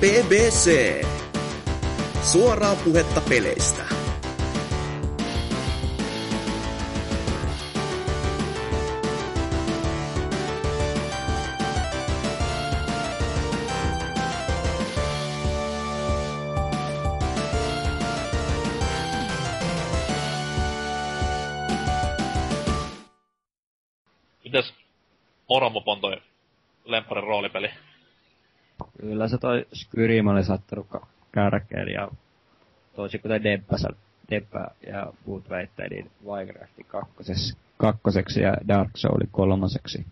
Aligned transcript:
BBC. 0.00 1.04
Suoraa 2.22 2.76
puhetta 2.76 3.20
peleistä. 3.28 3.82
Mitäs 24.44 24.74
Oromopon 25.48 26.00
toi 26.00 26.22
lempparin 26.84 27.24
roolipeli? 27.24 27.70
Kyllä 29.00 29.28
se 29.28 29.38
toi 29.38 29.66
Skyrim 29.74 30.26
oli 30.26 30.44
sattunut 30.44 30.86
ka- 30.88 31.06
kärkeen 31.32 31.88
ja 31.88 32.08
toisin 32.96 33.20
kuten 33.20 33.42
sa- 33.76 33.88
Debba 34.30 34.66
ja 34.86 35.12
muut 35.26 35.50
väittää, 35.50 35.88
niin 35.88 36.10
Minecraft 36.20 36.72
kakkoseksi, 36.86 37.56
kakkoseksi 37.76 38.40
ja 38.40 38.56
Dark 38.68 38.90
Soul 38.96 39.20
kolmoseksi. 39.30 40.06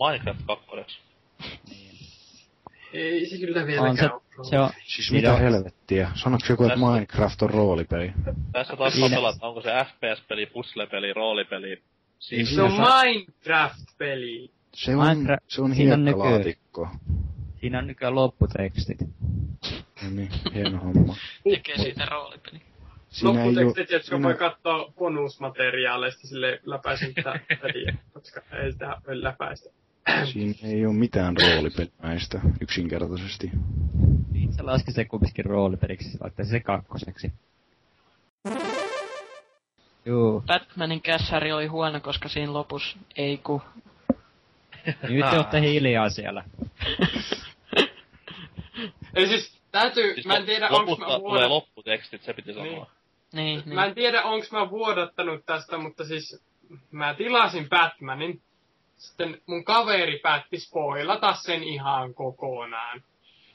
Minecraft 0.00 0.40
2. 0.46 1.00
Ei 2.92 3.26
se 3.26 3.38
kyllä 3.38 3.60
On 3.60 3.66
vieläkään 3.66 3.96
se, 3.96 4.10
ole. 4.12 4.22
se 4.42 4.58
on, 4.58 4.70
Siis 4.86 5.12
mitä 5.12 5.36
helvettiä? 5.36 6.10
Sanoiko 6.14 6.46
joku, 6.50 6.64
että 6.64 6.74
Tässä- 6.74 6.86
Minecraft 6.92 7.42
on 7.42 7.50
roolipeli? 7.50 8.12
Tässä 8.52 8.76
taas 8.76 8.94
että 9.34 9.46
onko 9.46 9.60
se 9.60 9.70
FPS-peli, 9.84 10.46
puzzle-peli, 10.46 11.12
roolipeli. 11.12 11.82
Siis 12.18 12.54
Se 12.54 12.62
on 12.62 12.72
Minecraft-peli. 12.72 14.50
Se 14.74 14.96
on, 14.96 15.06
Minecraft- 15.06 15.44
se 15.48 15.62
on 15.62 15.74
siinä 15.74 15.94
on 15.94 16.02
hiekkalaatikko. 16.04 16.88
Siinä 17.64 17.78
on 17.78 17.86
nykyään 17.86 18.14
lopputekstit. 18.14 19.00
No 20.02 20.10
niin, 20.10 20.30
hieno 20.54 20.78
homma. 20.78 21.16
Tekee 21.50 21.78
siitä 21.78 22.04
roolipeli. 22.04 22.60
Siinä 23.08 23.30
oo, 23.30 23.46
Lopputekstit, 23.46 23.90
jotka 23.90 24.08
siinä, 24.08 24.22
voi 24.22 24.34
katsoa 24.34 24.92
bonusmateriaaleista 24.98 26.26
sille 26.26 26.60
läpäisen 26.64 27.14
tätä 27.14 27.40
peliä, 27.62 27.94
koska 28.12 28.40
ei 28.52 28.72
sitä 28.72 28.96
voi 29.06 29.22
läpäistä. 29.22 29.70
siinä 30.32 30.54
ei 30.62 30.86
oo 30.86 30.92
mitään 30.92 31.36
roolipelimäistä 31.36 32.40
yksinkertaisesti. 32.60 33.50
Niin 34.32 34.52
se 34.52 34.62
laski 34.62 34.92
se 34.92 35.04
kumminkin 35.04 35.44
roolipeliksi, 35.44 36.18
laittaisi 36.20 36.50
se 36.50 36.60
kakkoseksi. 36.60 37.32
Juu, 40.04 40.40
Batmanin 40.46 41.02
kässäri 41.02 41.52
oli 41.52 41.66
huono, 41.66 42.00
koska 42.00 42.28
siinä 42.28 42.52
lopussa 42.52 42.98
ei 43.16 43.38
ku. 43.38 43.62
nyt 44.86 45.30
te 45.30 45.36
olette 45.36 45.60
hiljaa 45.60 46.10
siellä. 46.10 46.44
Eli 49.14 49.26
siis 49.26 49.60
täytyy, 49.72 50.14
Siis 50.14 50.26
mä 50.26 50.36
en 50.36 50.46
tiedä 50.46 50.68
lopusta 50.70 51.00
mä 51.00 51.06
tulee 51.06 51.20
vuodat... 51.20 51.48
lopputekstit, 51.48 52.22
se 52.22 52.32
piti 52.32 52.52
sanoa. 52.52 52.66
Niin. 52.66 52.86
Niin, 53.32 53.62
niin. 53.64 53.74
Mä 53.74 53.84
en 53.84 53.94
tiedä 53.94 54.22
onks 54.22 54.52
mä 54.52 54.70
vuodattanut 54.70 55.46
tästä, 55.46 55.78
mutta 55.78 56.04
siis 56.04 56.44
mä 56.90 57.14
tilasin 57.14 57.68
Batmanin. 57.68 58.42
Sitten 58.96 59.40
mun 59.46 59.64
kaveri 59.64 60.18
päätti 60.18 60.58
spoilata 60.60 61.34
sen 61.34 61.62
ihan 61.62 62.14
kokonaan. 62.14 63.02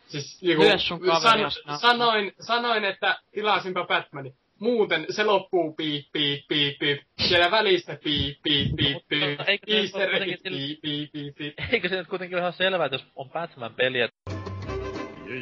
Siis 0.07 0.41
niinku, 0.41 0.63
kaveri, 1.05 1.41
jos 1.41 1.53
san, 1.53 1.66
nää- 1.67 1.77
sanoin, 1.77 2.33
sanoin, 2.39 2.85
että 2.85 3.19
tilasinpa 3.31 3.85
Batmanin. 3.85 4.33
Muuten 4.59 5.05
se 5.09 5.23
loppuu 5.23 5.73
piip, 5.73 6.05
piip, 6.11 6.47
piip, 6.47 6.79
piip. 6.79 7.01
Siellä 7.27 7.51
välissä 7.51 7.97
piip, 8.03 8.38
piip, 8.44 8.75
piip, 8.75 9.07
piip. 9.09 9.39
Eikö 9.47 9.66
se 9.67 9.77
Easter 9.77 10.09
piip, 10.09 10.81
piip, 10.81 11.11
piip, 11.11 11.35
piip. 11.38 11.53
Eikö 11.71 11.89
se 11.89 11.95
nyt 11.95 12.07
kuitenkin 12.07 12.35
ole 12.35 12.41
ihan 12.41 12.53
selvää, 12.53 12.85
että 12.85 12.95
jos 12.95 13.05
on 13.16 13.29
Batman-peli, 13.29 14.01
että 14.01 14.38
ei 15.30 15.38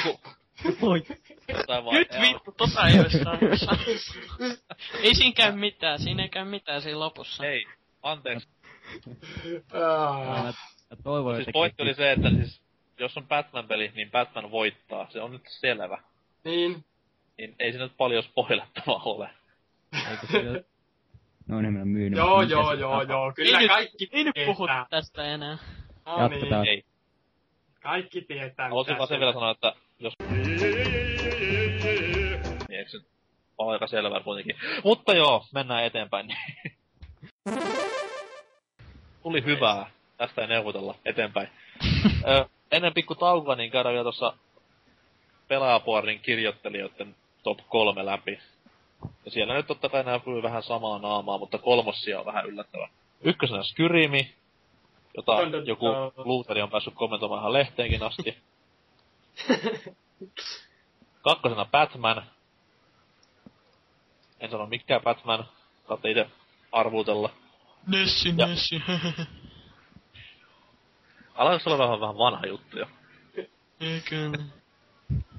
ku... 0.00 0.20
Vaan, 1.68 1.94
Nyt 1.94 2.08
vittu, 2.20 2.52
tota 2.52 2.86
ei 2.86 2.94
saanut. 3.18 3.42
Ei 5.02 5.14
siinä 5.14 5.32
käy 5.36 5.52
mitään, 5.52 5.98
siinä 5.98 6.22
ei 6.22 6.28
käy 6.28 6.44
mitään 6.44 6.82
siinä 6.82 6.98
lopussa. 6.98 7.46
Ei, 7.46 7.66
anteeksi. 8.02 8.48
Ah. 9.72 10.44
Mä, 10.44 10.52
mä 10.90 10.96
toivon 11.02 11.36
Siis 11.36 11.48
pointti 11.52 11.82
oli 11.82 11.94
se, 11.94 12.12
että 12.12 12.30
siis, 12.30 12.62
jos 12.98 13.16
on 13.16 13.26
Batman-peli, 13.26 13.92
niin 13.94 14.10
Batman 14.10 14.50
voittaa. 14.50 15.10
Se 15.10 15.20
on 15.20 15.32
nyt 15.32 15.42
selvä. 15.46 16.02
Niin. 16.44 16.84
Niin 17.38 17.56
ei 17.58 17.72
siinä 17.72 17.84
nyt 17.84 17.96
paljon 17.96 18.22
spoilettavaa 18.22 19.02
ole. 19.04 19.30
Eikö 20.10 20.26
se 20.30 20.38
ole... 20.50 20.64
No 21.48 21.60
niin, 21.60 21.72
mä 21.72 21.84
myynyt. 21.84 22.16
Joo, 22.16 22.42
joo, 22.42 22.72
joo, 22.72 23.02
joo. 23.02 23.32
Kyllä 23.32 23.58
Ei 23.58 23.62
nyt- 23.64 23.72
kaikki 23.72 24.08
Ei 24.12 24.24
nyt 24.24 24.34
puhu 24.46 24.68
tästä 24.90 25.24
enää. 25.24 25.58
No 26.06 26.28
niin. 26.28 26.32
Jatketaan. 26.32 26.66
Ei. 26.66 26.84
Kaikki 27.82 28.20
tietää, 28.20 28.68
Haluaisin 28.68 28.92
mitä 28.92 28.98
vaan 28.98 29.08
sen 29.08 29.16
se 29.16 29.20
vielä 29.20 29.32
sanoa, 29.32 29.50
että 29.50 29.74
jos... 29.98 30.14
Niin 32.68 32.78
eikö 32.78 32.90
se 32.90 32.96
nyt 32.98 33.06
ole 33.58 33.72
aika 33.72 33.86
selvää 33.86 34.20
kuitenkin. 34.20 34.56
Mutta 34.84 35.14
joo, 35.14 35.44
mennään 35.54 35.84
eteenpäin. 35.84 36.36
Tuli 39.22 39.44
hyvää. 39.44 39.90
Tästä 40.16 40.40
ei 40.42 40.46
neuvotella 40.48 40.94
eteenpäin. 41.04 41.48
Ö, 42.28 42.44
ennen 42.72 42.94
pikku 42.94 43.14
taukoa, 43.14 43.54
niin 43.54 43.70
käydään 43.70 43.92
vielä 43.92 44.04
tuossa 44.04 44.34
pelaajapuorin 45.48 46.20
kirjoittelijoiden 46.20 47.14
top 47.42 47.58
kolme 47.68 48.04
läpi. 48.06 48.38
Ja 49.24 49.30
siellä 49.30 49.54
nyt 49.54 49.66
totta 49.66 49.88
kai 49.88 50.04
näkyy 50.04 50.42
vähän 50.42 50.62
samaa 50.62 50.98
naamaa, 50.98 51.38
mutta 51.38 51.58
kolmossia 51.58 52.20
on 52.20 52.26
vähän 52.26 52.46
yllättävä. 52.46 52.88
Ykkösenä 53.20 53.62
Skyrimi, 53.62 54.34
jota 55.16 55.32
joku 55.64 55.86
luuteri 56.16 56.62
on 56.62 56.70
päässyt 56.70 56.94
kommentoimaan 56.94 57.40
ihan 57.40 57.52
lehteenkin 57.52 58.02
asti. 58.02 58.38
Kakkosena 61.22 61.64
Batman. 61.64 62.22
En 64.40 64.50
sano 64.50 64.66
mikään 64.66 65.02
Batman. 65.02 65.44
Saatte 65.88 66.10
itse 66.10 66.26
arvutella. 66.72 67.30
Nessi, 67.86 68.34
Ja- 68.36 68.46
Nessi. 68.46 68.82
Alkaako 71.34 71.62
olla 71.70 71.78
vähän, 71.78 72.00
vähän 72.00 72.18
vanha 72.18 72.46
juttu 72.46 72.78
jo? 72.78 72.86
Eikö? 73.80 74.30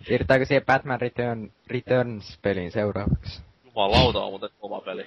Siirrytäänkö 0.07 0.45
siihen 0.45 0.65
Batman 0.65 1.01
Return, 1.01 1.51
Returns-peliin 1.67 2.71
seuraavaksi? 2.71 3.41
Jumalauta 3.75 4.23
on 4.23 4.31
muuten 4.31 4.49
kova 4.59 4.81
peli. 4.81 5.05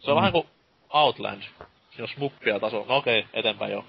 Se 0.00 0.10
on 0.10 0.16
vähän 0.16 0.32
kuin 0.32 0.46
Outland. 0.90 1.42
Siinä 1.42 2.02
on 2.02 2.08
smuppia 2.08 2.60
taso. 2.60 2.84
No 2.88 2.96
okei, 2.96 3.26
eteenpäin 3.32 3.72
jo. 3.72 3.84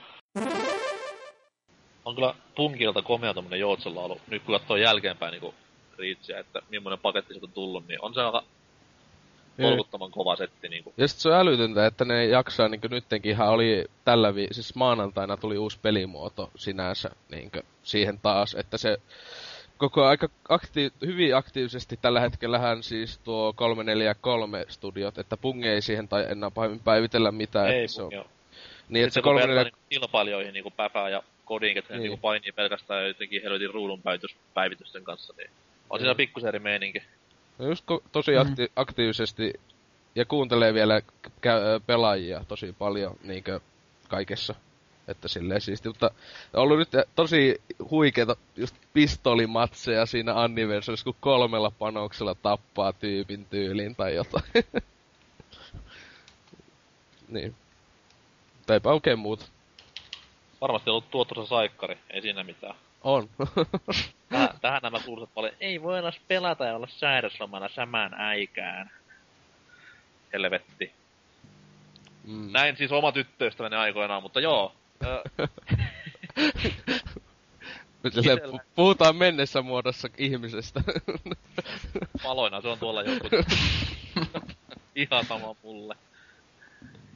On 2.06 2.16
kyllä 2.16 2.36
punkilta 2.56 3.02
komea 3.02 3.34
tommonen 3.34 3.60
joutsenlaulu. 3.60 4.22
Nyt 4.28 4.44
kun 4.44 4.60
katsoo 4.60 4.78
jälkeenpäin 4.78 5.32
niinku 5.32 5.54
riitsiä, 5.98 6.40
että 6.40 6.60
millainen 6.70 7.00
paketti 7.00 7.34
sieltä 7.34 7.46
on 7.46 7.52
tullut, 7.52 7.88
niin 7.88 8.02
on 8.02 8.14
se 8.14 8.22
aika 8.22 8.44
tolkuttoman 9.62 10.12
kova 10.12 10.36
setti 10.36 10.70
niinku. 10.70 10.94
Ja 10.98 11.08
sit 11.08 11.20
se 11.20 11.30
on 11.30 11.36
älytöntä, 11.36 11.86
että 11.86 12.06
ne 12.06 12.26
jaksaa 12.26 12.68
niinku 12.68 12.88
nyttenkin 12.88 13.32
ihan 13.32 13.50
oli 13.50 13.86
tällä 14.06 14.36
vi- 14.36 14.48
siis 14.52 14.76
maanantaina 14.76 15.38
tuli 15.38 15.58
uusi 15.58 15.80
pelimuoto 15.82 16.50
sinänsä 16.56 17.10
niinkö 17.32 17.64
siihen 17.84 18.20
taas, 18.20 18.56
että 18.56 18.78
se 18.78 18.98
koko 19.78 20.06
aika 20.06 20.30
akti- 20.50 21.06
hyvin 21.06 21.36
aktiivisesti 21.36 21.98
tällä 22.02 22.20
hetkellähän 22.20 22.84
siis 22.84 23.18
tuo 23.20 23.54
343 23.54 24.66
studiot, 24.68 25.18
että 25.18 25.38
Pung 25.38 25.66
ei 25.66 25.82
siihen 25.82 26.08
tai 26.08 26.26
enää 26.30 26.52
pahemmin 26.52 26.80
päivitellä 26.80 27.32
mitään. 27.32 27.68
Ei 27.70 27.88
se 27.88 28.02
on, 28.02 28.10
pungi 28.10 28.18
oo. 28.18 28.26
niin, 28.90 29.04
että 29.06 29.14
se 29.14 29.22
kun 29.22 29.36
vertaa 29.36 29.48
344 29.48 29.64
niinku 29.64 29.78
kilpailijoihin 29.90 30.54
niinku 30.54 30.72
Päfää 30.72 31.10
ja 31.10 31.24
Kodin, 31.46 31.78
että 31.78 31.94
ne 31.94 31.98
Niin. 32.00 32.04
niinku 32.04 32.22
painii 32.22 32.52
pelkästään 32.52 33.08
jotenkin 33.08 33.42
helvetin 33.44 33.74
ruudun 33.74 34.02
päivitys, 34.02 34.36
päivitysten 34.54 35.04
kanssa, 35.04 35.34
niin 35.38 35.50
on 35.90 36.00
siinä 36.00 36.16
pikkusen 36.16 36.48
eri 36.48 36.60
meininki. 36.60 37.04
No 37.60 37.66
just 37.66 37.86
ko- 37.92 38.04
tosi 38.12 38.32
akti- 38.32 38.72
aktiivisesti 38.76 39.54
ja 40.16 40.26
kuuntelee 40.26 40.74
vielä 40.74 41.02
kä- 41.28 41.82
pelaajia 41.88 42.44
tosi 42.48 42.76
paljon 42.80 43.16
niinkö 43.24 43.60
kaikessa. 44.08 44.56
Että 45.08 45.28
silleen 45.28 45.62
siisti, 45.62 45.90
mutta 45.90 46.12
on 46.54 46.64
ollut 46.64 46.78
nyt 46.78 46.90
tosi 47.16 47.62
huikeita 47.90 48.36
just 48.56 48.76
pistolimatseja 48.94 50.06
siinä 50.06 50.34
anniversarissa, 50.42 51.04
kun 51.04 51.16
kolmella 51.20 51.72
panoksella 51.72 52.36
tappaa 52.36 52.94
tyypin 52.94 53.46
tyylin 53.46 53.96
tai 53.96 54.16
jotain. 54.16 54.44
niin. 57.34 57.56
Tai 58.66 58.76
eipä 58.76 58.90
oikein 58.90 59.20
muuta. 59.20 59.46
Varmasti 60.62 60.90
ollut 60.90 61.12
tuottoisa 61.12 61.50
saikkari, 61.50 61.98
ei 62.10 62.22
siinä 62.22 62.44
mitään. 62.44 62.76
On. 63.04 63.30
Tähän, 64.30 64.50
tähän 64.62 64.82
nämä 64.84 65.00
kuuluisat 65.06 65.34
paljon, 65.34 65.54
ei 65.60 65.82
voi 65.82 66.00
edes 66.00 66.22
pelata 66.28 66.66
ja 66.66 66.76
olla 66.76 66.88
säädöslomana 66.88 67.70
samaan 67.70 68.14
aikaan. 68.14 68.90
Helvetti. 70.34 70.92
mm. 72.24 72.52
Näin 72.52 72.78
siis 72.78 72.92
oma 72.92 73.12
tyttöystäväni 73.12 73.76
aikoinaan, 73.76 74.24
mutta 74.24 74.40
joo. 74.40 74.76
Itellä- 78.04 78.58
pu- 78.58 78.62
puhutaan 78.76 79.16
mennessä 79.16 79.62
muodossa 79.62 80.08
ihmisestä. 80.18 80.82
Paloina 82.24 82.62
se 82.62 82.68
on 82.68 82.80
tuolla 82.80 83.04
joku. 83.04 83.28
Ihan 84.96 85.26
sama 85.26 85.56
mulle. 85.64 85.96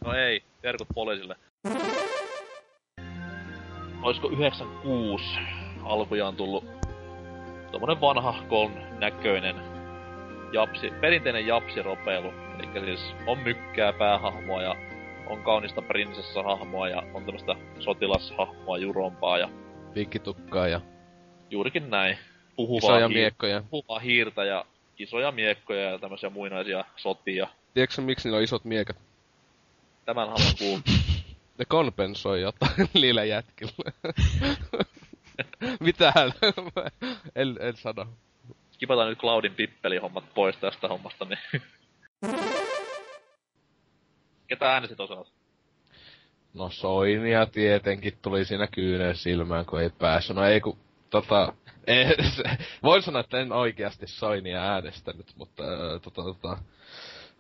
No 0.05 0.13
ei, 0.13 0.43
terkut 0.61 0.87
poliisille. 0.95 1.35
Oisko 4.01 4.29
96 4.29 5.23
alkujaan 5.83 6.35
tullut 6.35 6.65
tommonen 7.71 8.01
vanhahkon 8.01 8.71
näköinen 8.99 9.55
japsi, 10.53 10.91
perinteinen 11.01 11.47
japsiropeilu. 11.47 12.33
Eli 12.59 12.85
siis 12.85 13.15
on 13.27 13.39
mykkää 13.39 13.93
päähahmoa 13.93 14.61
ja 14.61 14.75
on 15.29 15.43
kaunista 15.43 15.81
prinsessahahmoa 15.81 16.89
ja 16.89 17.03
on 17.13 17.25
tämmöstä 17.25 17.55
sotilashahmoa 17.79 18.77
jurompaa 18.77 19.37
ja 19.37 19.49
Piikkitukkaa 19.93 20.67
ja 20.67 20.81
juurikin 21.49 21.89
näin. 21.89 22.17
Puhuvaa, 22.55 22.77
isoja 22.97 23.07
hiir- 23.07 23.13
miekkoja. 23.13 23.63
puhuvaa 23.69 23.99
hiirtä 23.99 24.45
ja 24.45 24.65
isoja 24.99 25.31
miekkoja 25.31 25.91
ja 25.91 25.99
tämmöisiä 25.99 26.29
muinaisia 26.29 26.85
sotia. 26.95 27.47
Tiedätkö 27.73 28.01
miksi 28.01 28.27
niillä 28.27 28.37
on 28.37 28.43
isot 28.43 28.65
miekat? 28.65 28.97
Tämän 30.05 30.29
haluan 30.29 30.53
kuulla. 30.59 30.81
Ne 31.57 31.65
kompensoi 31.67 32.41
jotain 32.41 32.89
niillä 32.93 33.23
jätkillä. 33.23 33.91
Mitähän? 35.79 36.31
en, 37.35 37.57
en 37.59 37.77
sano. 37.77 38.07
Kipataan 38.77 39.09
nyt 39.09 39.19
Cloudin 39.19 39.55
pippelihommat 39.55 40.23
pois 40.33 40.57
tästä 40.57 40.87
hommasta, 40.87 41.25
niin... 41.25 41.61
Ketä 44.47 44.73
äänestit 44.73 44.99
osalta? 44.99 45.31
No 46.53 46.69
Soinia 46.69 47.45
tietenkin 47.45 48.17
tuli 48.21 48.45
siinä 48.45 48.67
kyynel 48.67 49.13
silmään, 49.13 49.65
kun 49.65 49.81
ei 49.81 49.89
päässyt. 49.89 50.35
No 50.35 50.43
ei 50.45 50.61
kun, 50.61 50.77
tota... 51.09 51.53
Ei, 51.87 52.31
se, 52.35 52.43
voin 52.83 53.01
sanoa, 53.01 53.19
että 53.19 53.39
en 53.39 53.51
oikeasti 53.51 54.07
Soinia 54.07 54.61
äänestänyt, 54.61 55.33
mutta 55.35 55.63
äh, 55.63 56.01
tota, 56.01 56.23
tota... 56.23 56.57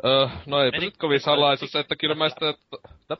Öö, 0.05 0.27
no 0.45 0.61
eipä 0.61 0.77
Meni- 0.77 0.85
nyt 0.85 0.97
kovin 0.97 1.19
salaisuus, 1.19 1.75
että 1.75 1.95
kyllä 1.95 2.15
mä 2.15 2.29
sitä... 2.29 2.49
Että, 2.49 3.17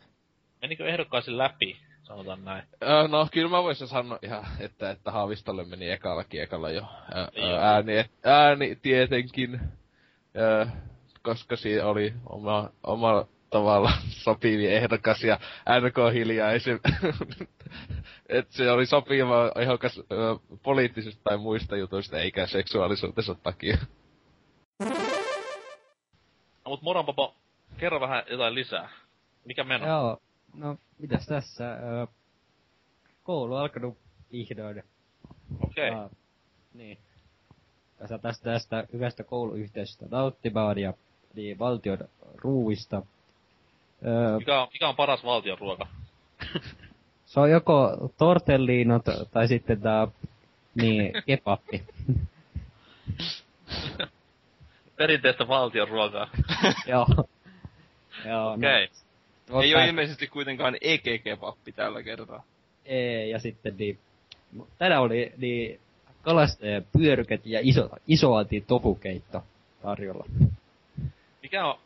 Menikö 0.62 0.86
ehdokkaisiin 0.88 1.38
läpi? 1.38 1.78
Sanotaan 2.04 2.45
näin. 2.45 2.63
öö, 2.84 3.07
no 3.07 3.28
kyllä 3.31 3.50
mä 3.50 3.63
voisin 3.63 3.88
sanoa 3.88 4.19
ihan, 4.22 4.45
että, 4.60 4.89
että 4.89 5.12
Haavistolle 5.12 5.63
meni 5.63 5.89
ekalla 5.89 6.24
kiekalla 6.24 6.69
jo 6.69 6.81
ää, 7.13 7.28
ääni, 7.62 8.06
ääni 8.24 8.75
tietenkin, 8.75 9.60
öö, 10.38 10.66
koska 11.22 11.56
siinä 11.56 11.86
oli 11.86 12.13
oma, 12.30 12.69
oma 12.84 13.25
tavalla 13.50 13.92
sopivi 14.08 14.68
ehdokas 14.68 15.24
ja 15.24 15.40
NK 15.82 16.14
hiljaisin. 16.14 16.80
että 18.30 18.54
se 18.56 18.72
oli 18.72 18.86
sopiva 18.86 19.52
ehdokas 19.56 20.02
poliittisista 20.64 21.22
tai 21.24 21.38
muista 21.38 21.78
jutuista 21.78 22.20
eikä 22.20 22.48
seksuaalisuutensa 22.48 23.36
takia. 23.36 23.78
No 26.66 26.70
mut 26.70 26.82
Moronpapo, 26.82 27.36
kerro 27.78 28.00
vähän 28.00 28.24
jotain 28.30 28.56
lisää. 28.56 28.90
Mikä 29.46 29.64
meno? 29.64 29.88
Joo, 29.88 30.22
no 30.54 30.78
mitäs 31.00 31.26
tässä? 31.26 31.78
Koulu 33.24 33.54
on 33.54 33.62
alkanut 33.62 33.98
vihdoin. 34.32 34.84
Okei. 35.64 35.90
Okay. 35.90 36.02
Ja, 36.02 36.10
niin. 36.74 36.98
Tässä 37.98 38.18
tästä, 38.18 38.52
tästä 38.52 38.88
hyvästä 38.94 39.24
kouluyhteisöstä 39.24 40.06
nauttimaan 40.12 40.78
ja 40.78 40.94
niin, 41.34 41.60
valtion 41.60 41.98
ruuista. 42.36 43.02
Mikä 44.38 44.62
on, 44.62 44.68
mikä 44.74 44.88
on 44.88 44.96
paras 44.96 45.24
valtion 45.24 45.58
ruoka? 45.58 45.88
se 47.26 47.40
on 47.40 47.52
joko 47.52 48.12
tortelliinot 48.18 49.06
tai 49.32 49.48
sitten 49.48 49.82
tää, 49.82 50.08
niin, 50.76 51.14
kebappi. 51.26 51.84
Perinteistä 54.98 55.48
valtion 55.48 55.88
ruokaa. 55.88 56.30
Joo. 56.88 57.08
Joo, 58.26 58.54
Okei. 58.54 58.90
no, 59.50 59.62
Ei 59.62 59.76
ole 59.76 59.88
ilmeisesti 59.88 60.28
kuitenkaan 60.28 60.76
EG-kebappi 60.82 61.72
tällä 61.72 62.04
kertaa. 62.04 62.44
Ei, 62.86 63.30
ja 63.30 63.40
sitten 63.40 63.78
niin, 63.78 64.00
tänään 64.78 65.02
oli 65.02 65.34
niin 65.38 65.80
kalastajan 66.22 66.86
pyöryket 66.98 67.46
ja 67.46 67.60
iso, 67.64 67.90
isoalti 68.08 68.62
tofukeitto 68.62 69.44
tarjolla. 69.82 70.26
Mikä 71.42 71.66
on, 71.66 71.80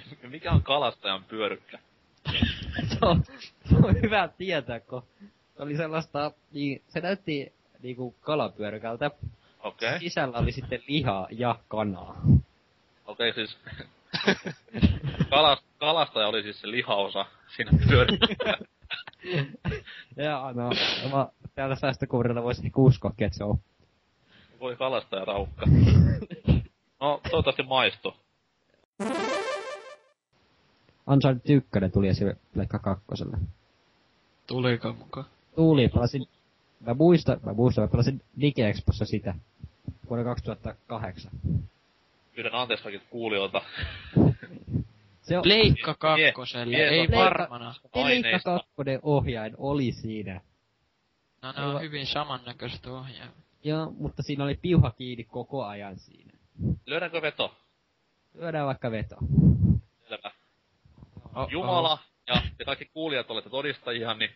mikä 0.30 0.52
on 0.52 0.62
kalastajan 0.62 1.24
pyörykkä? 1.24 1.78
se, 2.88 2.98
on, 3.06 3.24
se 3.68 3.76
on 3.82 4.02
hyvä 4.02 4.28
tietää, 4.38 4.80
kun 4.80 5.02
se 5.56 5.62
oli 5.62 5.76
sellaista, 5.76 6.32
niin 6.52 6.82
se 6.88 7.00
näytti 7.00 7.52
niinku 7.82 8.14
kalapyörykältä. 8.20 9.10
Okei. 9.60 9.88
Okay. 9.88 9.98
Sisällä 9.98 10.38
oli 10.38 10.52
sitten 10.52 10.82
lihaa 10.88 11.28
ja 11.30 11.58
kanaa. 11.68 12.22
Okei, 13.06 13.30
okay, 13.30 13.32
siis... 13.32 13.58
Kalast, 15.30 15.64
kalastaja 15.78 16.28
oli 16.28 16.42
siis 16.42 16.60
se 16.60 16.70
lihaosa 16.70 17.26
siinä 17.56 17.70
pyörykässä. 17.88 18.58
ja 20.16 20.52
no, 20.54 20.70
mä 21.12 21.26
täällä 21.54 21.74
säästökuurilla 21.74 22.42
voisi 22.42 22.66
ehkä 22.66 22.80
uskoakin, 22.80 23.26
että 23.26 23.38
se 23.38 23.44
on. 23.44 23.58
Voi 24.60 24.76
kalastaja 24.76 25.24
raukka. 25.24 25.66
No, 27.00 27.20
toivottavasti 27.30 27.62
maistu. 27.62 28.16
Uncharted 31.06 31.40
1 31.54 31.68
tuli 31.92 32.08
esille 32.08 32.36
Pleikka 32.54 32.78
kakkoselle. 32.78 33.36
Tuliko 34.46 34.92
mukaan? 34.92 35.26
Tuli, 35.56 35.88
pelasin, 35.88 36.28
mä 36.80 36.94
muistan, 36.94 37.40
mä 37.46 37.52
muistan, 37.52 37.84
mä 37.84 37.88
pelasin 37.88 38.22
DigiExpossa 38.40 39.04
sitä 39.04 39.34
vuonna 40.10 40.24
2008. 40.24 41.30
Pyydän 42.34 42.54
anteeksi 42.54 42.82
kaikilta 42.82 43.06
kuulijoilta. 43.10 43.62
Se 45.22 45.36
on, 45.36 45.42
Pleikka 45.42 45.94
kakkoselle, 45.94 46.76
Mie- 46.76 46.88
ei 46.88 47.06
Pleikka- 47.06 47.16
varmana. 47.16 47.74
Pleikka 47.92 48.00
aineista. 48.08 48.50
2 48.76 48.98
ohjain 49.02 49.54
oli 49.58 49.92
siinä. 49.92 50.40
No 51.42 51.52
ne 51.52 51.62
on 51.66 51.80
hyvin 51.80 52.06
samannäköiset 52.06 52.86
ohjaavat. 52.86 53.34
Joo, 53.64 53.92
mutta 53.98 54.22
siinä 54.22 54.44
oli 54.44 54.58
piuha 54.62 54.90
kiinni 54.90 55.24
koko 55.24 55.64
ajan 55.64 55.98
siinä. 55.98 56.32
Lyödäänkö 56.86 57.22
veto? 57.22 57.54
Lyödään 58.34 58.66
vaikka 58.66 58.90
veto. 58.90 59.16
Selvä. 60.08 60.30
Oh, 61.34 61.48
Jumala 61.50 61.98
ja 62.26 62.42
te 62.58 62.64
kaikki 62.64 62.84
kuulijat 62.84 63.30
olette 63.30 63.50
todistajia, 63.50 64.14
niin 64.14 64.30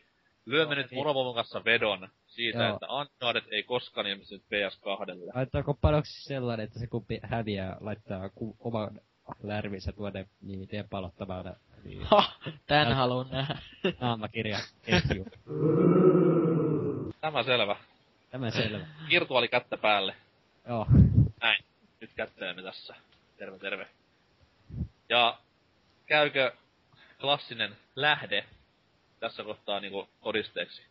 lyömme 0.46 0.74
Joo, 0.74 0.82
nyt 0.82 0.90
niin. 0.90 0.98
Morovovon 0.98 1.34
kanssa 1.34 1.64
vedon 1.64 2.08
siitä, 2.26 2.58
Joo. 2.64 2.74
että 2.74 2.86
Uncharted 2.86 3.42
ei 3.52 3.62
koskaan 3.62 4.06
ilmestynyt 4.06 4.42
PS2. 4.44 5.30
Laittaako 5.34 5.74
panoksi 5.74 6.24
sellainen, 6.24 6.64
että 6.64 6.78
se 6.78 6.86
kumpi 6.86 7.20
häviää, 7.22 7.76
laittaa 7.80 8.28
ku- 8.28 8.56
oman 8.58 9.00
lärvinsä 9.42 9.92
tuonne 9.92 10.26
niin 10.42 10.68
tien 10.68 10.88
palottamalle 10.88 11.56
niin 11.84 12.02
Ha, 12.02 12.32
tän 12.66 12.92
haluun 12.92 13.28
nähdä. 13.30 13.58
naamakirja 14.00 14.58
ketju. 14.82 15.26
Tämä 17.20 17.42
selvä. 17.42 17.76
Tämä 18.30 18.50
selvä. 18.50 18.86
Virtuaali 19.10 19.48
kättä 19.48 19.76
päälle. 19.76 20.14
Joo. 20.68 20.86
Näin. 21.42 21.64
Nyt 22.00 22.10
kätteemme 22.16 22.62
tässä. 22.62 22.94
Terve, 23.38 23.58
terve. 23.58 23.86
Ja 25.08 25.38
käykö 26.06 26.52
klassinen 27.20 27.76
lähde 27.96 28.44
tässä 29.20 29.44
kohtaa 29.44 29.80
niinku 29.80 30.08
todisteeksi? 30.22 30.82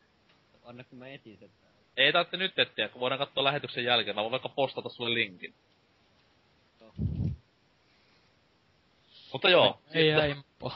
Anna 0.64 0.84
kun 0.84 0.98
mä 1.00 1.08
etin 1.08 1.38
sen. 1.38 1.50
Ei 1.98 2.14
tarvitse 2.14 2.38
nyt 2.38 2.60
etsiä, 2.60 2.90
kun 2.90 3.02
voidaan 3.02 3.20
katsoa 3.20 3.44
lähetyksen 3.44 3.84
jälkeen. 3.84 4.16
Mä 4.16 4.22
voin 4.22 4.32
vaikka 4.32 4.50
postata 4.50 4.90
sulle 4.90 5.14
linkin. 5.14 5.54
Mutta 9.34 9.50
joo, 9.50 9.82
Ei 9.94 10.04
sitten- 10.04 10.22
äimpo. 10.24 10.74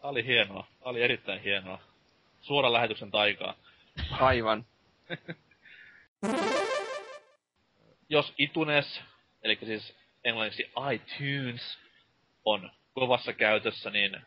Tää 0.00 0.10
oli 0.10 0.26
hienoa. 0.26 0.66
Tää 0.80 0.90
oli 0.90 1.02
erittäin 1.02 1.40
hienoa. 1.42 1.78
Suoran 2.40 2.72
lähetyksen 2.72 3.10
taikaa. 3.10 3.54
Aivan. 4.10 4.66
Jos 8.08 8.34
iTunes, 8.38 9.00
eli 9.42 9.58
siis 9.64 9.96
englanniksi 10.24 10.70
iTunes, 10.94 11.78
on 12.44 12.70
kovassa 12.94 13.32
käytössä, 13.32 13.90
niin 13.90 14.20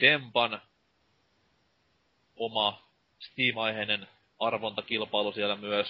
Dempan 0.00 0.60
oma 2.36 2.82
Steam-aiheinen 3.18 4.06
arvontakilpailu 4.38 5.32
siellä 5.32 5.56
myös. 5.56 5.86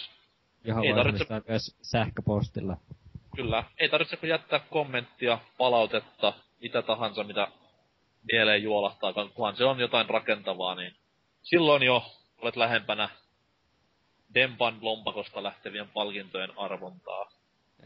Johon 0.65 0.85
Ei 0.85 0.95
tarvitse- 0.95 1.43
myös 1.49 1.77
sähköpostilla. 1.83 2.77
Kyllä, 3.37 3.65
ei 3.79 3.89
tarvitse 3.89 4.17
kuin 4.17 4.31
jättää 4.31 4.59
kommenttia, 4.59 5.39
palautetta, 5.59 6.33
mitä 6.61 6.83
tahansa, 6.83 7.25
mitä 7.25 7.49
mieleen 8.33 8.63
juolahtaakaan, 8.63 9.31
kunhan 9.31 9.57
se 9.57 9.65
on 9.65 9.81
jotain 9.81 10.09
rakentavaa, 10.11 10.75
niin 10.75 10.97
silloin 11.43 11.83
jo 11.83 12.03
olet 12.39 12.57
lähempänä 12.57 13.09
Dempan 14.35 14.79
lompakosta 14.81 15.43
lähtevien 15.43 15.89
palkintojen 15.89 16.59
arvontaa. 16.59 17.31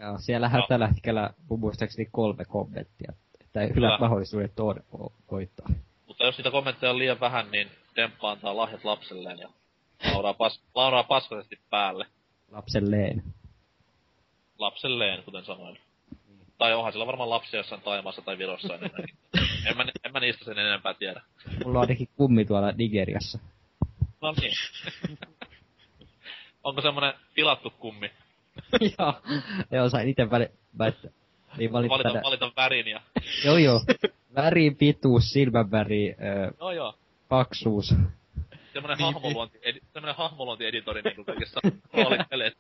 Joo, 0.01 0.19
siellähän 0.19 0.59
Joo. 0.59 0.67
tällä 0.69 0.87
hetkellä 0.87 1.31
mun 1.49 1.61
muistaakseni 1.61 2.09
kolme 2.13 2.45
kommenttia. 2.45 3.13
Että 3.41 3.61
hyvät 3.61 4.01
mahdollisuudet 4.01 4.61
on 4.61 4.77
vo- 4.95 5.13
voittaa. 5.31 5.67
Mutta 6.19 6.27
jos 6.27 6.39
niitä 6.39 6.51
kommentteja 6.51 6.91
on 6.91 6.99
liian 6.99 7.21
vähän, 7.21 7.51
niin 7.51 7.71
Demppa 7.97 8.31
antaa 8.31 8.57
lahjat 8.57 8.85
lapselleen 8.85 9.39
ja 9.39 9.49
lauraa, 10.13 10.35
pas, 10.35 10.61
lauraa 10.75 11.03
paskaisesti 11.03 11.59
päälle. 11.71 12.07
Lapselleen. 12.51 13.23
Lapselleen, 14.59 15.23
kuten 15.23 15.45
sanoin. 15.45 15.79
Tai 16.59 16.75
onhan 16.75 16.93
sillä 16.93 17.07
varmaan 17.07 17.31
lapsia 17.31 17.61
jossain 17.61 17.81
Taimaassa 17.81 18.23
tai 18.23 18.39
Virossa 18.39 18.75
enemmänkin. 18.75 19.17
en, 19.67 19.77
mä, 19.77 19.85
en 20.05 20.13
mä 20.13 20.21
niistä 20.21 20.45
sen 20.45 20.59
enempää 20.59 20.95
tiedä. 20.95 21.23
Mulla 21.65 21.79
on 21.79 21.83
ainakin 21.83 22.09
kummi 22.17 22.45
tuolla 22.45 22.73
Nigeriassa. 22.73 23.39
No 24.21 24.35
niin. 24.41 24.53
Onko 26.65 26.83
semmonen 26.83 27.15
tilattu 27.35 27.71
kummi? 27.71 28.11
joo. 28.99 29.15
Joo, 29.71 29.89
sain 29.89 30.09
ite 30.09 30.31
väli... 30.31 30.49
Väit... 30.79 30.97
Niin 31.57 31.73
valita, 31.73 31.95
Valita, 31.95 32.21
valita 32.23 32.53
värin 32.57 32.89
ja... 32.89 33.01
Joo 33.45 33.57
joo. 33.57 33.81
Väri, 34.39 34.71
pituus, 34.71 35.33
silmänväri, 35.33 36.15
öö, 36.23 36.51
No 36.61 36.71
joo. 36.73 36.95
paksuus. 37.29 37.95
Semmonen 38.73 38.99
hahmoluonti, 39.01 39.59
edi, 39.63 39.81
semmonen 39.93 40.15
hahmoluontieditori 40.17 41.03
niinku 41.03 41.25
kaikessa 41.25 41.61
roolipeleissä. 41.93 42.59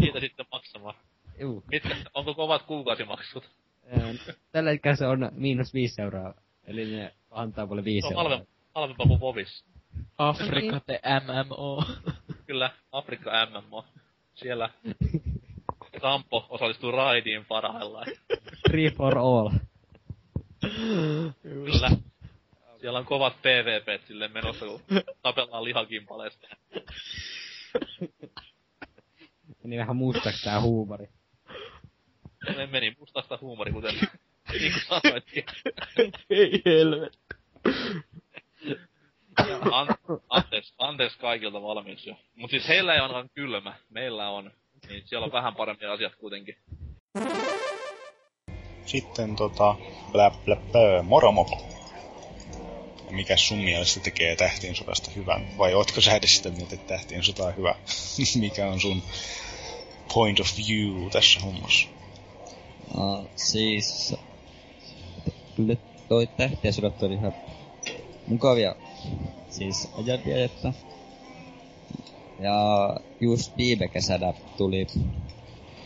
Siitä 0.00 0.20
sitten 0.20 0.46
maksamaan. 0.52 0.94
Juu. 1.40 1.64
Mitkä, 1.70 1.96
onko 2.14 2.34
kovat 2.34 2.62
kuukausimaksut? 2.62 3.50
Tällä 4.52 4.70
hetkellä 4.70 4.96
se 4.96 5.06
on 5.06 5.28
miinus 5.34 5.74
viisi 5.74 6.02
euroa. 6.02 6.34
Eli 6.64 6.84
ne 6.96 7.12
antaa 7.30 7.66
mulle 7.66 7.84
viisi 7.84 8.06
on 8.06 8.12
euroa. 8.12 8.22
halvempi, 8.22 8.52
halvempaa 8.74 9.06
kuin 9.06 9.20
Vovis. 9.20 9.64
Afrika 10.18 10.80
the 10.86 11.00
MMO. 11.26 11.84
Kyllä, 12.46 12.70
Afrikka 12.92 13.30
MMO. 13.46 13.84
Siellä 14.34 14.70
Kampo 16.00 16.46
osallistuu 16.48 16.92
raidiin 16.92 17.44
parhaillaan. 17.44 18.06
Free 18.70 18.90
for 18.90 19.18
all. 19.18 19.50
Kyllä. 21.42 21.90
Siellä 22.80 22.98
on 22.98 23.04
kovat 23.04 23.36
PvP 23.42 24.06
sille 24.06 24.28
menossa, 24.28 24.66
kun 24.66 24.80
tapellaan 25.22 25.64
lihakimpaleesta. 25.64 26.48
Meni 29.62 29.78
vähän 29.78 29.96
mustaksi 29.96 30.44
tää 30.44 30.60
huumori. 30.60 31.08
Me 32.56 32.66
meni 32.66 32.96
mustasta 32.98 33.38
huumori, 33.40 33.72
kuten 33.72 33.94
niin 34.52 34.72
kuin 34.72 35.02
sanoitkin. 35.02 35.44
Ei 36.30 36.62
helvet. 36.66 37.18
An, 39.72 39.88
anteeksi, 40.28 40.74
anteeksi 40.78 41.18
kaikilta 41.18 41.62
valmiiksi 41.62 42.10
jo. 42.10 42.16
Mut 42.34 42.50
siis 42.50 42.68
heillä 42.68 42.94
ei 42.94 43.00
ainakaan 43.00 43.30
kylmä. 43.34 43.74
Meillä 43.90 44.28
on. 44.28 44.50
Niin 44.88 45.02
siellä 45.06 45.24
on 45.24 45.32
vähän 45.32 45.54
parempi 45.54 45.86
asiat 45.86 46.14
kuitenkin. 46.14 46.56
Sitten 48.86 49.36
tota, 49.36 49.76
blä 50.12 50.30
blä 50.44 50.56
blä, 50.56 51.02
moromopo. 51.02 51.58
Mikä 53.10 53.36
sun 53.36 53.58
mielestä 53.58 54.00
tekee 54.00 54.36
tähtien 54.36 54.74
sodasta 54.74 55.10
hyvän? 55.16 55.58
Vai 55.58 55.74
ootko 55.74 56.00
sä 56.00 56.16
edes 56.16 56.36
sitä 56.36 56.50
mieltä, 56.50 56.74
että 56.74 56.94
tähtien 56.94 57.24
sota 57.24 57.44
on 57.44 57.56
hyvä? 57.56 57.74
Mikä 58.40 58.68
on 58.68 58.80
sun 58.80 59.02
point 60.14 60.40
of 60.40 60.46
view 60.56 61.10
tässä 61.10 61.40
hommassa? 61.40 61.88
No, 62.96 63.24
siis... 63.36 64.14
Kyllä 65.56 65.76
toi 66.08 66.26
tähtien 66.26 66.74
sodat 66.74 67.02
oli 67.02 67.14
ihan 67.14 67.34
mukavia 68.26 68.74
siis 69.50 69.88
ajanvietettä. 69.98 70.72
Ja 72.40 72.90
just 73.20 73.56
viime 73.56 73.88
kesänä 73.88 74.32
tuli 74.56 74.86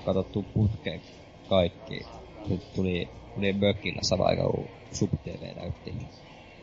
katsottu 0.05 0.43
putkeen 0.43 1.01
kaikki. 1.49 2.07
Nyt 2.49 2.73
tuli, 2.75 3.09
tuli 3.35 3.53
mökillä 3.53 4.01
sama 4.03 4.25
aika 4.25 4.43
kun 4.43 4.71
Sub 4.93 5.11
TV 5.23 5.57
näytti 5.57 5.95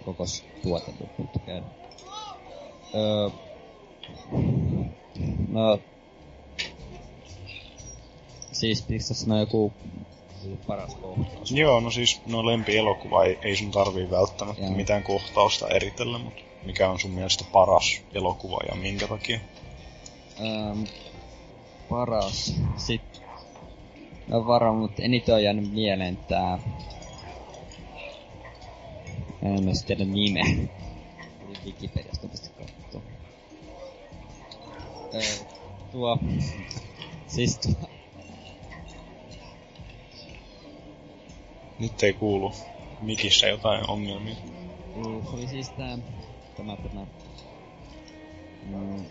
koko 0.05 0.23
putkeen. 1.17 1.65
Öö, 2.95 3.29
no, 5.47 5.79
siis 8.51 8.81
pitäis 8.81 9.07
sanoa 9.07 9.39
joku 9.39 9.73
paras 10.67 10.95
kohtaus. 10.95 11.51
Joo, 11.51 11.79
no 11.79 11.91
siis 11.91 12.21
no 12.25 12.45
lempielokuva 12.45 13.23
ei, 13.23 13.39
ei 13.41 13.55
sun 13.55 13.71
tarvii 13.71 14.11
välttämättä 14.11 14.61
Joo. 14.61 14.71
mitään 14.71 15.03
kohtausta 15.03 15.67
eritellä, 15.67 16.17
mutta 16.17 16.41
mikä 16.65 16.89
on 16.89 16.99
sun 16.99 17.11
mielestä 17.11 17.45
paras 17.51 18.01
elokuva 18.13 18.59
ja 18.69 18.75
minkä 18.75 19.07
takia? 19.07 19.39
Ähm, 20.39 20.83
paras. 21.89 22.53
Sitten... 22.77 23.16
No 24.27 24.47
varmaan, 24.47 24.75
mutta 24.75 25.01
eniten 25.01 25.35
on 25.35 25.43
jäänyt 25.43 25.71
mieleen 25.73 26.17
tää... 26.17 26.59
En 29.43 29.63
mä 29.65 29.71
tiedä 29.87 30.05
nimeä. 30.05 30.45
Wikipediasta 31.65 32.27
pistä 32.27 32.49
katsoa. 32.49 33.01
Öö, 35.13 35.21
tuo... 35.91 36.19
Siis 37.27 37.57
tuo... 37.59 37.89
Nyt 41.79 42.03
ei 42.03 42.13
kuulu 42.13 42.53
mikissä 43.01 43.47
jotain 43.47 43.89
ongelmia. 43.89 44.35
Se 44.35 45.35
oli 45.35 45.47
siis 45.47 45.69
tää... 45.69 45.97
Tämä 46.57 46.77
tämä... 46.77 47.05
Mm, 48.63 49.05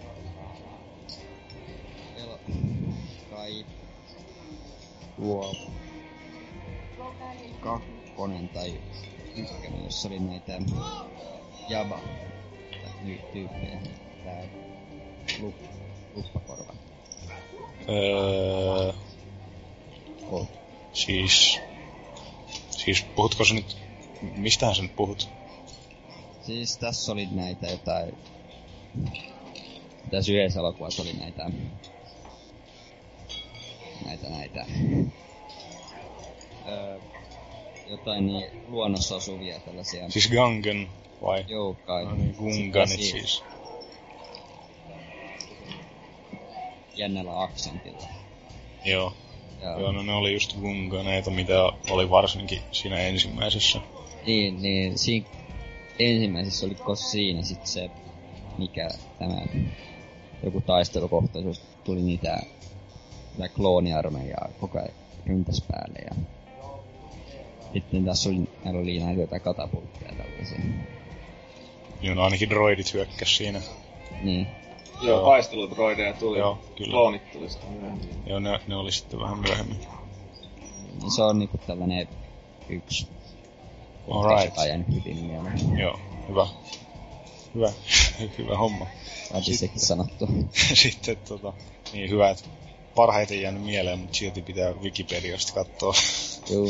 kai... 3.30 3.64
Tuo... 5.16 5.56
Kakkonen 7.60 8.48
tai 8.48 8.80
ykkönen, 9.36 9.84
jossa 9.84 10.08
oli 10.08 10.18
näitä... 10.18 10.58
Jaba... 11.68 12.00
Tyyppejä. 13.32 13.78
Tää... 14.24 14.42
Lup, 15.40 15.54
luppakorva. 16.14 16.74
Öö, 17.88 18.92
Oh. 20.30 20.48
siis... 20.92 21.58
Siis 22.70 23.02
puhutko 23.16 23.44
sä 23.44 23.54
nyt... 23.54 23.76
Mistähän 24.36 24.74
sä 24.74 24.82
nyt 24.82 24.96
puhut? 24.96 25.28
Siis 26.42 26.78
tässä 26.78 27.12
oli 27.12 27.28
näitä 27.32 27.66
jotain... 27.66 28.14
Tässä 30.10 30.32
yhdessä 30.32 30.60
elokuvassa 30.60 31.02
oli 31.02 31.12
näitä... 31.12 31.50
Näitä, 34.04 34.28
näitä... 34.28 34.66
Öö, 36.68 36.98
jotain 37.86 38.26
niin 38.26 38.46
luonnossa 38.68 39.16
asuvia 39.16 39.60
tällaisia... 39.60 40.10
Siis 40.10 40.30
Gangen 40.30 40.88
vai? 41.22 41.44
Joo, 41.48 41.74
kai. 41.74 42.04
No 42.04 42.14
niin, 42.14 42.34
Gunganit 42.38 42.88
Sitten 42.88 43.20
siis. 43.20 43.44
Jännällä 46.96 47.42
aksentilla. 47.42 48.08
Joo. 48.84 49.12
Ja, 49.62 49.80
Joo, 49.80 49.92
no 49.92 50.02
ne 50.02 50.12
oli 50.12 50.32
just 50.32 50.56
Gunganeita, 50.60 51.30
mitä 51.30 51.72
oli 51.90 52.10
varsinkin 52.10 52.60
siinä 52.72 52.98
ensimmäisessä. 53.00 53.80
Niin, 54.26 54.62
niin 54.62 54.98
siinä 54.98 55.26
ensimmäisessä 55.98 56.66
oliko 56.66 56.94
siinä 56.94 57.42
sitten 57.42 57.68
se, 57.68 57.90
mikä 58.58 58.88
tämä 59.18 59.42
joku 60.42 60.60
taistelukohtaisuus 60.60 61.62
tuli 61.84 62.02
niitä, 62.02 62.42
niitä 63.38 63.54
klooniarmeijaa 63.54 64.48
koko 64.60 64.78
ajan 64.78 64.90
ympäs 65.26 65.64
päälle 65.70 65.98
ja 65.98 66.24
sitten 67.72 68.04
tässä 68.04 68.28
oli, 68.28 68.48
meillä 68.64 68.80
oli 68.80 68.98
näitä 68.98 69.20
jotain 69.20 69.42
katapultteja 69.42 70.12
tällaisia. 70.12 70.58
Joo, 72.00 72.14
no 72.14 72.22
ainakin 72.22 72.50
droidit 72.50 72.94
hyökkäs 72.94 73.36
siinä. 73.36 73.60
Niin. 74.22 74.46
Joo, 75.02 75.16
Joo. 75.16 75.26
taisteludroideja 75.30 76.12
tuli. 76.12 76.38
Joo, 76.38 76.58
kyllä. 76.76 76.90
Kloonit 76.90 77.32
tuli 77.32 77.50
sitten 77.50 77.70
myöhemmin. 77.70 78.08
Joo, 78.26 78.38
ne, 78.38 78.60
ne 78.66 78.76
oli 78.76 78.92
sitten 78.92 79.20
vähän 79.20 79.38
myöhemmin. 79.38 79.80
niin 81.00 81.10
se 81.10 81.22
on 81.22 81.38
niinku 81.38 81.58
tällainen 81.58 82.08
yksi 82.68 83.08
Alright. 84.10 84.56
jäänyt 84.66 84.86
hyvin 84.88 85.24
mieleen. 85.24 85.78
Joo, 85.78 85.98
hyvä. 86.28 86.46
Hyvä, 87.54 87.72
hyvä 88.38 88.58
homma. 88.58 88.86
Saatiin 89.28 89.58
sekin 89.58 89.80
sanottu. 89.80 90.28
Sitten 90.74 91.16
tota, 91.28 91.52
niin 91.92 92.10
hyvä, 92.10 92.30
että 92.30 92.44
parhaiten 92.96 93.40
jäänyt 93.40 93.62
mieleen, 93.62 93.98
mutta 93.98 94.16
silti 94.16 94.42
pitää 94.42 94.72
Wikipediasta 94.72 95.52
katsoa. 95.52 95.94
Joo. 96.50 96.66